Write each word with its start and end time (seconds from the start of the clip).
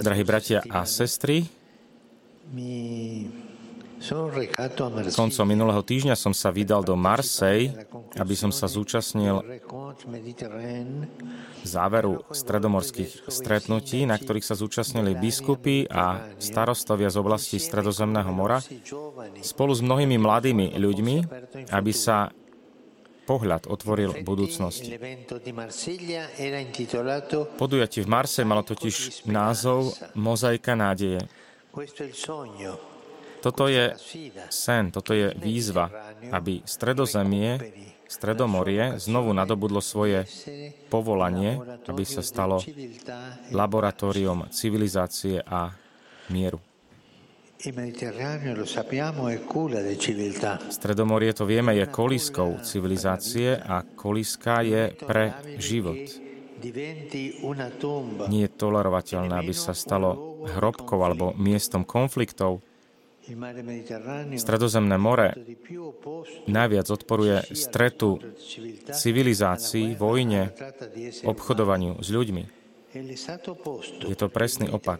Drahí 0.00 0.24
bratia 0.24 0.64
a 0.64 0.88
sestry, 0.88 1.44
koncom 5.12 5.44
minulého 5.44 5.84
týždňa 5.84 6.16
som 6.16 6.32
sa 6.32 6.48
vydal 6.48 6.80
do 6.88 6.96
Marseille, 6.96 7.84
aby 8.16 8.32
som 8.32 8.48
sa 8.48 8.64
zúčastnil 8.64 9.44
záveru 11.68 12.24
stredomorských 12.32 13.28
stretnutí, 13.28 14.08
na 14.08 14.16
ktorých 14.16 14.48
sa 14.48 14.56
zúčastnili 14.56 15.20
biskupy 15.20 15.84
a 15.92 16.32
starostovia 16.40 17.12
z 17.12 17.20
oblasti 17.20 17.60
Stredozemného 17.60 18.32
mora 18.32 18.64
spolu 19.44 19.76
s 19.76 19.84
mnohými 19.84 20.16
mladými 20.16 20.80
ľuďmi, 20.80 21.16
aby 21.68 21.92
sa 21.92 22.32
pohľad 23.24 23.68
otvoril 23.70 24.22
intitolato 26.60 27.38
Podujatie 27.56 28.02
v 28.04 28.08
Marse 28.08 28.42
malo 28.44 28.62
totiž 28.64 29.26
názov 29.28 29.94
Mozaika 30.16 30.76
nádeje. 30.78 31.24
Toto 33.40 33.72
je 33.72 33.96
sen, 34.52 34.92
toto 34.92 35.16
je 35.16 35.32
výzva, 35.32 35.88
aby 36.28 36.60
stredozemie, 36.68 37.56
stredomorie 38.04 39.00
znovu 39.00 39.32
nadobudlo 39.32 39.80
svoje 39.80 40.28
povolanie, 40.92 41.56
aby 41.88 42.04
sa 42.04 42.20
stalo 42.20 42.60
Civiltà 42.60 43.40
laboratóriom 43.48 44.52
civilizácie 44.52 45.40
a 45.40 45.72
mieru. 46.28 46.69
Stredomorie, 50.70 51.32
to 51.36 51.44
vieme, 51.44 51.76
je 51.76 51.84
kolískou 51.84 52.56
civilizácie 52.64 53.52
a 53.52 53.84
kolíska 53.84 54.64
je 54.64 54.96
pre 54.96 55.36
život. 55.60 56.00
Nie 58.32 58.48
je 58.48 58.56
tolerovateľné, 58.56 59.34
aby 59.36 59.52
sa 59.52 59.76
stalo 59.76 60.40
hrobkou 60.48 61.04
alebo 61.04 61.36
miestom 61.36 61.84
konfliktov. 61.84 62.64
Stredozemné 64.40 64.96
more 64.96 65.36
najviac 66.48 66.86
odporuje 66.88 67.44
stretu 67.52 68.16
civilizácií, 68.88 70.00
vojne, 70.00 70.56
obchodovaniu 71.28 72.00
s 72.00 72.08
ľuďmi. 72.08 72.59
Je 72.90 74.16
to 74.18 74.26
presný 74.26 74.66
opak. 74.66 74.98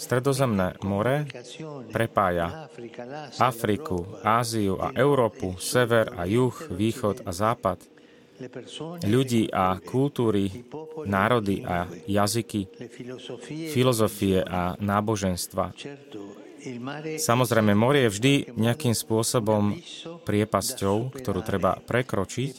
Stredozemné 0.00 0.80
more 0.80 1.28
prepája 1.92 2.72
Afriku, 3.36 4.08
Áziu 4.24 4.80
a 4.80 4.96
Európu, 4.96 5.60
sever 5.60 6.16
a 6.16 6.24
juh, 6.24 6.56
východ 6.72 7.28
a 7.28 7.30
západ, 7.36 7.84
ľudí 9.04 9.48
a 9.52 9.76
kultúry, 9.80 10.64
národy 11.04 11.60
a 11.64 11.88
jazyky, 12.08 12.68
filozofie 13.72 14.40
a 14.40 14.76
náboženstva. 14.80 15.76
Samozrejme, 17.20 17.76
more 17.76 18.08
je 18.08 18.12
vždy 18.12 18.34
nejakým 18.56 18.96
spôsobom 18.96 19.76
priepasťou, 20.24 21.12
ktorú 21.14 21.40
treba 21.44 21.78
prekročiť 21.84 22.52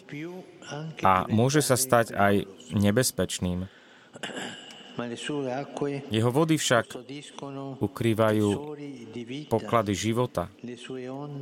a 1.01 1.25
môže 1.27 1.65
sa 1.65 1.75
stať 1.75 2.13
aj 2.13 2.45
nebezpečným. 2.77 3.67
Jeho 6.09 6.31
vody 6.33 6.55
však 6.57 6.85
ukrývajú 7.77 8.47
poklady 9.45 9.93
života. 9.93 10.49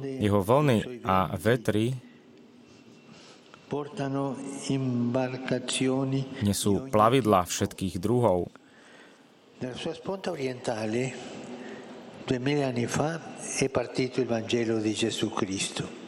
Jeho 0.03 0.39
vlny 0.43 1.01
a 1.07 1.31
vetry 1.39 1.95
nesú 6.43 6.71
plavidlá 6.91 7.41
všetkých 7.47 7.95
druhov. 7.97 8.51
Duemila 12.25 12.73
anni 12.73 12.87
fa, 12.89 13.21
è 13.61 13.69
partito 13.69 14.19
il 14.19 14.25
Vangelo 14.25 14.79
di 14.79 14.93
Gesù 14.97 15.29
Cristo. 15.29 16.04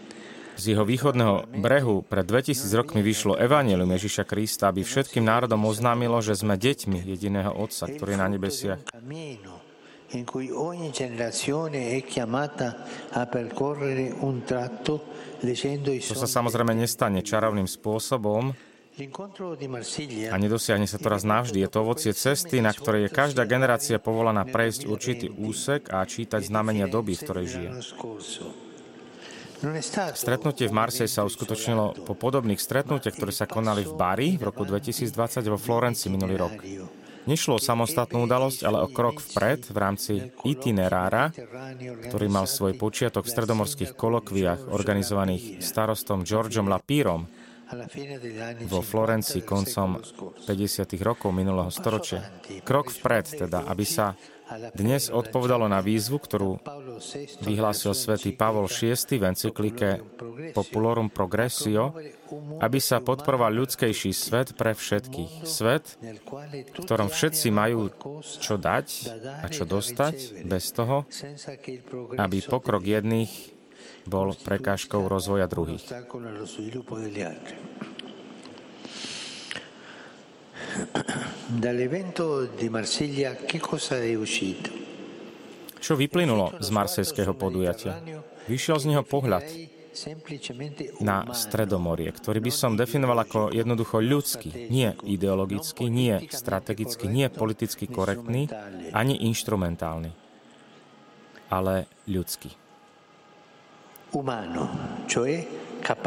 Z 0.58 0.74
jeho 0.74 0.82
východného 0.82 1.54
brehu 1.62 2.02
pred 2.02 2.26
2000 2.26 2.66
rokmi 2.74 3.06
vyšlo 3.06 3.38
Evangelium 3.38 3.94
Ježiša 3.94 4.26
Krista, 4.26 4.74
aby 4.74 4.82
všetkým 4.82 5.22
národom 5.22 5.62
oznámilo, 5.70 6.18
že 6.26 6.34
sme 6.34 6.58
deťmi 6.58 7.06
jediného 7.06 7.54
Otca, 7.54 7.86
ktorý 7.86 8.18
je 8.18 8.20
na 8.20 8.28
nebesiach. 8.34 8.82
In 10.16 10.24
cui 10.24 10.48
ogni 10.48 10.90
generazione 10.96 11.92
è 11.92 12.00
chiamata 12.08 12.80
a 13.12 13.28
percorrere 13.28 14.16
un 14.24 14.40
tratto 14.48 15.04
leggendo 15.44 15.92
i 15.92 16.00
To 16.00 16.16
sa 16.16 16.24
samozrejme 16.24 16.72
nestane 16.72 17.20
čarovným 17.20 17.68
spôsobom 17.68 18.56
a 20.32 20.36
nedosiahne 20.40 20.88
sa 20.88 20.98
to 20.98 21.12
raz 21.12 21.28
navždy. 21.28 21.60
Je 21.60 21.70
to 21.70 21.84
ovocie 21.84 22.16
cesty, 22.16 22.64
na 22.64 22.72
ktorej 22.72 23.06
je 23.06 23.14
každá 23.14 23.44
generácia 23.46 24.00
povolaná 24.00 24.48
prejsť 24.48 24.90
určitý 24.90 25.28
úsek 25.30 25.94
a 25.94 26.02
čítať 26.08 26.40
znamenia 26.40 26.88
doby, 26.88 27.14
v 27.14 27.22
ktorej 27.22 27.46
žije. 27.46 27.70
Stretnutie 30.14 30.70
v 30.70 30.78
Marseille 30.78 31.10
sa 31.10 31.26
uskutočnilo 31.26 32.06
po 32.06 32.14
podobných 32.14 32.62
stretnutiach, 32.62 33.18
ktoré 33.18 33.34
sa 33.34 33.50
konali 33.50 33.82
v 33.82 33.94
Bari 33.98 34.30
v 34.38 34.54
roku 34.54 34.62
2020 34.62 35.10
vo 35.50 35.58
Florencii 35.58 36.14
minulý 36.14 36.38
rok. 36.38 36.54
Nešlo 37.28 37.60
o 37.60 37.62
samostatnú 37.62 38.24
udalosť, 38.24 38.64
ale 38.64 38.80
o 38.80 38.88
krok 38.88 39.20
vpred 39.20 39.68
v 39.68 39.78
rámci 39.78 40.14
itinerára, 40.48 41.36
ktorý 42.08 42.32
mal 42.32 42.48
svoj 42.48 42.80
počiatok 42.80 43.28
v 43.28 43.34
stredomorských 43.36 43.92
kolokviách 44.00 44.72
organizovaných 44.72 45.60
starostom 45.60 46.24
Georgeom 46.24 46.72
Lapírom 46.72 47.28
vo 48.72 48.80
50 48.80 48.88
Florencii 48.88 49.42
koncom 49.44 50.00
secolo 50.00 50.32
scorso. 50.40 50.88
50. 50.88 50.88
rokov 51.04 51.36
minulého 51.36 51.68
storočia. 51.68 52.24
Krok 52.64 52.96
vpred 52.96 53.44
teda, 53.44 53.68
aby 53.68 53.84
sa 53.84 54.16
dnes 54.72 55.12
odpovedalo 55.12 55.68
na 55.68 55.84
výzvu, 55.84 56.24
ktorú 56.24 56.64
vyhlásil 57.44 57.94
svätý 57.94 58.34
Pavol 58.34 58.68
VI 58.68 58.98
v 58.98 59.24
encyklike 59.24 59.90
Populorum 60.54 61.10
Progressio, 61.10 61.96
aby 62.62 62.80
sa 62.82 63.00
podporoval 63.00 63.54
ľudskejší 63.54 64.12
svet 64.12 64.54
pre 64.58 64.76
všetkých. 64.76 65.48
Svet, 65.48 65.98
v 66.02 66.82
ktorom 66.84 67.08
všetci 67.08 67.48
majú 67.54 67.90
čo 68.24 68.60
dať 68.60 68.88
a 69.42 69.48
čo 69.48 69.64
dostať, 69.64 70.46
bez 70.46 70.74
toho, 70.76 71.08
aby 72.18 72.38
pokrok 72.44 72.84
jedných 72.84 73.32
bol 74.08 74.32
prekážkou 74.36 75.04
rozvoja 75.08 75.48
druhých. 75.52 75.84
Dall'evento 81.48 82.46
di 82.46 82.70
Marsiglia 82.70 83.36
che 83.36 83.60
cosa 83.60 83.98
è 83.98 84.14
uscito? 84.16 84.77
Čo 85.78 85.94
vyplynulo 85.96 86.58
z 86.60 86.70
marsejského 86.74 87.34
podujatia? 87.38 88.00
Vyšiel 88.48 88.78
z 88.80 88.86
neho 88.96 89.04
pohľad 89.04 89.44
na 91.02 91.26
Stredomorie, 91.34 92.14
ktorý 92.14 92.38
by 92.38 92.52
som 92.54 92.78
definoval 92.78 93.26
ako 93.26 93.50
jednoducho 93.50 93.98
ľudský, 93.98 94.70
nie 94.70 94.94
ideologický, 95.02 95.90
nie 95.90 96.22
strategický, 96.30 97.10
nie 97.10 97.28
politicky 97.34 97.90
korektný, 97.90 98.46
ani 98.94 99.18
inštrumentálny, 99.26 100.14
ale 101.50 101.90
ľudský. 102.06 102.54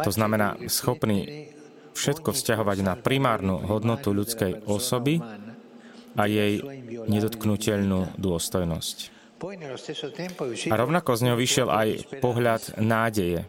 To 0.06 0.12
znamená 0.14 0.56
schopný 0.70 1.50
všetko 1.92 2.30
vzťahovať 2.32 2.78
na 2.86 2.94
primárnu 2.94 3.58
hodnotu 3.66 4.14
ľudskej 4.14 4.70
osoby 4.70 5.18
a 6.14 6.22
jej 6.30 6.62
nedotknutelnú 7.10 8.14
dôstojnosť. 8.18 9.19
A 10.68 10.76
rovnako 10.76 11.16
z 11.16 11.20
neho 11.24 11.36
vyšiel 11.40 11.72
aj 11.72 11.88
pohľad 12.20 12.76
nádeje. 12.76 13.48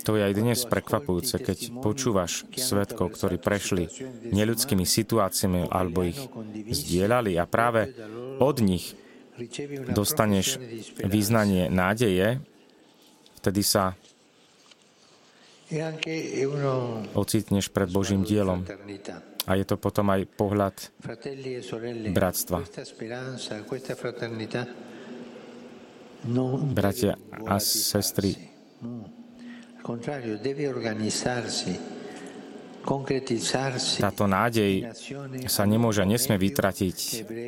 To 0.00 0.12
je 0.16 0.22
aj 0.26 0.34
dnes 0.34 0.58
prekvapujúce, 0.66 1.38
keď 1.38 1.58
počúvaš 1.78 2.44
svetkov, 2.56 3.14
ktorí 3.14 3.38
prešli 3.38 3.86
neľudskými 4.32 4.82
situáciami 4.82 5.70
alebo 5.70 6.04
ich 6.04 6.18
zdieľali 6.68 7.38
a 7.38 7.46
práve 7.46 7.94
od 8.42 8.56
nich 8.58 8.98
dostaneš 9.92 10.60
význanie 11.04 11.70
nádeje, 11.72 12.42
vtedy 13.40 13.62
sa 13.64 13.94
ocitneš 17.14 17.70
pred 17.70 17.88
Božím 17.88 18.26
dielom. 18.26 18.66
A 19.46 19.56
je 19.56 19.64
to 19.64 19.78
potom 19.78 20.10
aj 20.10 20.26
pohľad 20.34 20.76
e 21.00 22.10
Bratstva. 22.12 22.66
bratia 26.74 27.16
a 27.48 27.56
sestry. 27.62 28.36
Táto 34.00 34.24
nádej 34.24 34.88
sa 35.46 35.68
nemôže 35.68 36.00
a 36.00 36.08
nesmie 36.08 36.40
vytratiť. 36.40 36.98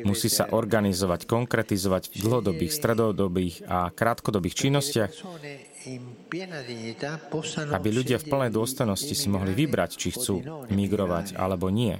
Musí 0.05 0.29
sa 0.29 0.49
organizovať, 0.53 1.25
konkretizovať 1.25 2.13
v 2.13 2.15
dlhodobých, 2.21 2.71
stredodobých 2.71 3.55
a 3.65 3.89
krátkodobých 3.89 4.55
činnostiach, 4.55 5.11
aby 7.73 7.89
ľudia 7.91 8.17
v 8.21 8.25
plnej 8.29 8.51
dôstojnosti 8.53 9.13
si 9.17 9.27
mohli 9.27 9.51
vybrať, 9.57 9.91
či 9.97 10.13
chcú 10.13 10.67
migrovať 10.69 11.35
alebo 11.35 11.67
nie. 11.73 11.97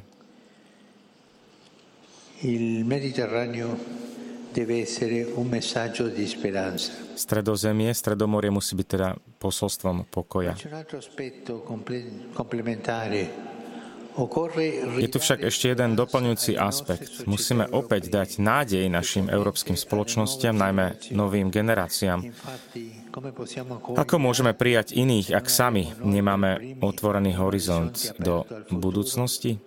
Stredozemie, 7.18 7.90
Stredomorie 7.92 8.54
musí 8.54 8.78
byť 8.78 8.88
teda 8.88 9.10
posolstvom 9.42 10.06
pokoja. 10.08 10.54
Je 15.02 15.10
tu 15.10 15.18
však 15.18 15.42
ešte 15.42 15.74
jeden 15.74 15.98
doplňujúci 15.98 16.54
aspekt. 16.54 17.26
Musíme 17.26 17.66
opäť 17.74 18.14
dať 18.14 18.38
nádej 18.38 18.86
našim 18.86 19.26
európskym 19.26 19.74
spoločnostiam, 19.74 20.54
najmä 20.54 21.02
novým 21.18 21.50
generáciám. 21.50 22.22
Ako 23.98 24.16
môžeme 24.22 24.54
prijať 24.54 24.94
iných, 24.94 25.34
ak 25.34 25.50
sami 25.50 25.90
nemáme 26.06 26.78
otvorený 26.86 27.34
horizont 27.42 27.98
do 28.22 28.46
budúcnosti? 28.70 29.58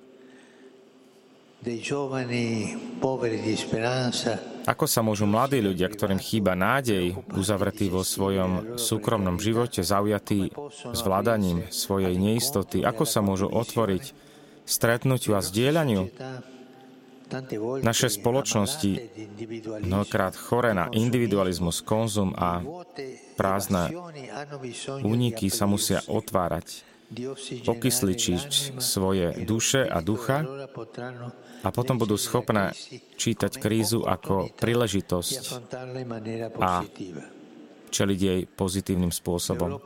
Ako 4.66 4.90
sa 4.90 5.00
môžu 5.00 5.30
mladí 5.30 5.62
ľudia, 5.62 5.86
ktorým 5.86 6.18
chýba 6.18 6.58
nádej, 6.58 7.14
uzavretí 7.38 7.86
vo 7.86 8.02
svojom 8.02 8.74
súkromnom 8.74 9.38
živote, 9.38 9.86
zaujatí 9.86 10.50
zvládaním 10.90 11.70
svojej 11.70 12.18
neistoty, 12.18 12.82
ako 12.82 13.06
sa 13.06 13.22
môžu 13.22 13.46
otvoriť 13.46 14.10
stretnutiu 14.66 15.38
a 15.38 15.40
zdieľaniu? 15.40 16.10
Naše 17.82 18.06
spoločnosti, 18.06 18.92
mnohokrát 19.82 20.38
chore 20.38 20.74
na 20.74 20.86
individualizmus, 20.94 21.82
konzum 21.82 22.30
a 22.38 22.62
prázdne 23.34 23.90
úniky 25.02 25.50
sa 25.50 25.66
musia 25.66 26.02
otvárať 26.06 26.95
okysličiť 27.66 28.78
svoje 28.82 29.46
duše 29.46 29.86
a 29.86 30.02
ducha 30.02 30.42
a 31.62 31.68
potom 31.70 31.96
budú 31.98 32.18
schopné 32.18 32.74
čítať 33.14 33.52
krízu 33.62 34.02
ako 34.02 34.50
príležitosť 34.58 35.42
a 36.58 36.82
čeliť 37.90 38.18
jej 38.18 38.40
pozitívnym 38.44 39.14
spôsobom. 39.14 39.78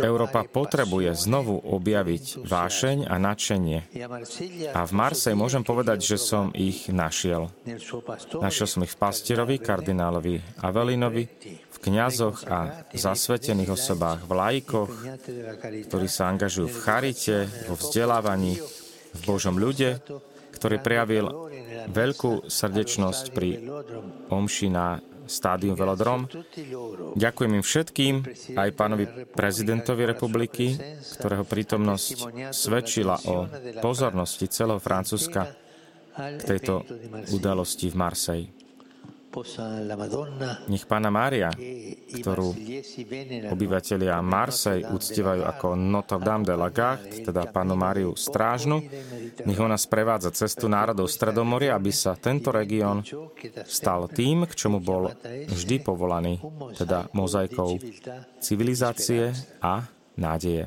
Európa 0.00 0.44
potrebuje 0.44 1.14
znovu 1.16 1.56
objaviť 1.56 2.44
vášeň 2.44 3.08
a 3.08 3.16
nadšenie. 3.16 3.78
A 4.74 4.80
v 4.84 4.92
Marsej 4.92 5.34
môžem 5.38 5.64
povedať, 5.64 6.04
že 6.04 6.16
som 6.20 6.52
ich 6.52 6.90
našiel. 6.92 7.48
Našiel 8.38 8.66
som 8.68 8.84
ich 8.84 8.92
v 8.92 9.00
pastierovi, 9.00 9.56
kardinálovi 9.62 10.60
Avelinovi, 10.60 11.24
v 11.70 11.78
kňazoch 11.80 12.44
a 12.46 12.84
zasvetených 12.92 13.72
osobách, 13.72 14.28
v 14.28 14.32
lajkoch, 14.36 14.90
ktorí 15.88 16.06
sa 16.10 16.28
angažujú 16.28 16.68
v 16.68 16.80
charite, 16.84 17.36
vo 17.64 17.74
vzdelávaní, 17.78 18.60
v 19.10 19.20
Božom 19.26 19.58
ľude, 19.58 19.98
ktorý 20.54 20.76
prejavil 20.82 21.26
veľkú 21.88 22.46
srdečnosť 22.46 23.24
pri 23.32 23.64
omši 24.28 24.68
na 24.68 25.00
stádium 25.30 25.78
Velodrom. 25.78 26.26
Ďakujem 27.14 27.52
im 27.54 27.64
všetkým, 27.64 28.14
aj 28.58 28.68
pánovi 28.74 29.04
prezidentovi 29.30 30.02
republiky, 30.04 30.74
ktorého 31.16 31.46
prítomnosť 31.46 32.06
svedčila 32.50 33.16
o 33.30 33.46
pozornosti 33.78 34.50
celého 34.50 34.82
Francúzska 34.82 35.54
k 36.10 36.40
tejto 36.42 36.82
udalosti 37.30 37.88
v 37.88 37.96
Marseille. 37.96 38.59
Nech 40.66 40.84
Pána 40.90 41.06
Mária, 41.06 41.54
ktorú 42.10 42.50
obyvateľia 43.54 44.18
Marseille 44.26 44.90
uctievajú 44.90 45.46
ako 45.46 45.78
Notre 45.78 46.18
Dame 46.18 46.42
de 46.42 46.54
la 46.58 46.66
Garde, 46.74 47.22
teda 47.22 47.46
Pánu 47.46 47.78
Máriu 47.78 48.18
Strážnu, 48.18 48.82
nech 49.46 49.60
ona 49.62 49.78
sprevádza 49.78 50.34
cestu 50.34 50.66
národov 50.66 51.06
Stredomoria, 51.06 51.78
aby 51.78 51.94
sa 51.94 52.18
tento 52.18 52.50
región 52.50 53.06
stal 53.70 54.10
tým, 54.10 54.50
k 54.50 54.52
čomu 54.58 54.82
bol 54.82 55.14
vždy 55.46 55.78
povolaný, 55.78 56.42
teda 56.74 57.06
mozaikou 57.14 57.78
civilizácie 58.42 59.30
a 59.62 59.86
nádeje. 60.18 60.66